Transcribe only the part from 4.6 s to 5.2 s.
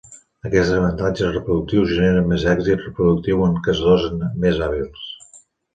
hàbils.